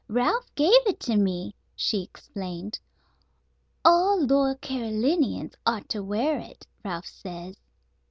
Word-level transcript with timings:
Ralph 0.07 0.47
gave 0.55 0.87
it 0.87 0.99
to 1.01 1.15
me," 1.15 1.53
she 1.75 2.01
explained; 2.01 2.79
"all 3.85 4.25
loyal 4.25 4.55
Carolinians 4.55 5.53
ought 5.63 5.89
to 5.89 6.01
wear 6.01 6.39
it, 6.39 6.65
Ralph 6.83 7.05
says." 7.05 7.55